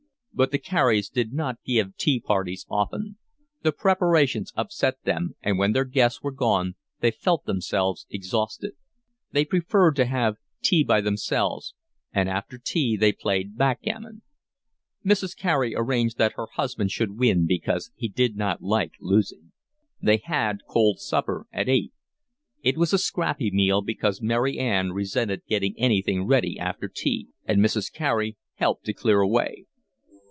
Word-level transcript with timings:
But 0.33 0.51
the 0.51 0.59
Careys 0.59 1.09
did 1.09 1.33
not 1.33 1.59
give 1.65 1.97
tea 1.97 2.19
parties 2.21 2.65
often; 2.69 3.17
the 3.63 3.73
preparations 3.73 4.53
upset 4.55 5.03
them, 5.03 5.35
and 5.41 5.59
when 5.59 5.73
their 5.73 5.83
guests 5.85 6.21
were 6.23 6.31
gone 6.31 6.75
they 7.01 7.11
felt 7.11 7.43
themselves 7.45 8.07
exhausted. 8.09 8.71
They 9.33 9.43
preferred 9.43 9.97
to 9.97 10.05
have 10.05 10.37
tea 10.63 10.85
by 10.85 11.01
themselves, 11.01 11.75
and 12.13 12.29
after 12.29 12.57
tea 12.57 12.95
they 12.95 13.11
played 13.11 13.57
backgammon. 13.57 14.21
Mrs. 15.05 15.35
Carey 15.37 15.75
arranged 15.75 16.17
that 16.17 16.31
her 16.37 16.47
husband 16.53 16.91
should 16.91 17.19
win, 17.19 17.45
because 17.45 17.91
he 17.95 18.07
did 18.07 18.37
not 18.37 18.61
like 18.63 18.93
losing. 19.01 19.51
They 20.01 20.17
had 20.23 20.61
cold 20.67 20.99
supper 21.01 21.45
at 21.51 21.67
eight. 21.69 21.91
It 22.63 22.77
was 22.77 22.93
a 22.93 22.97
scrappy 22.97 23.51
meal 23.51 23.81
because 23.81 24.21
Mary 24.21 24.57
Ann 24.57 24.93
resented 24.93 25.45
getting 25.47 25.77
anything 25.77 26.23
ready 26.25 26.57
after 26.57 26.87
tea, 26.87 27.27
and 27.43 27.59
Mrs. 27.61 27.91
Carey 27.91 28.37
helped 28.55 28.85
to 28.85 28.93
clear 28.93 29.19
away. 29.19 29.65